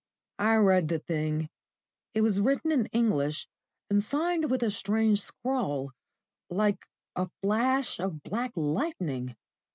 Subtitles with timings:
[0.39, 1.47] I read the thing.
[2.15, 3.47] It was written in English,
[3.87, 5.91] and signed with a strange scrawl,
[6.49, 9.35] like a flash of black lightning.